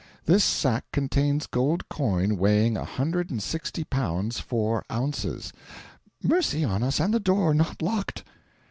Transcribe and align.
This 0.25 0.43
sack 0.43 0.85
contains 0.91 1.45
gold 1.45 1.87
coin 1.87 2.37
weighing 2.37 2.75
a 2.75 2.83
hundred 2.83 3.29
and 3.29 3.39
sixty 3.39 3.83
pounds 3.83 4.39
four 4.39 4.83
ounces" 4.91 5.53
"Mercy 6.23 6.63
on 6.63 6.81
us, 6.81 6.99
and 6.99 7.13
the 7.13 7.19
door 7.19 7.53
not 7.53 7.83
locked!" 7.83 8.23